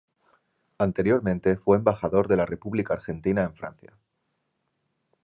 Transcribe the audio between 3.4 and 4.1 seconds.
en Francia.